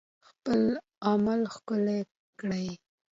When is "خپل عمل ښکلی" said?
0.27-1.99